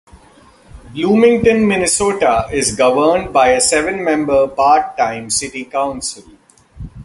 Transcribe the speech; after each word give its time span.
Bloomington, 0.95 1.67
Minnesota 1.67 2.47
is 2.51 2.75
governed 2.75 3.31
by 3.31 3.49
a 3.49 3.61
seven-member 3.61 4.47
part-time 4.47 5.29
City 5.29 5.63
Council. 5.65 6.23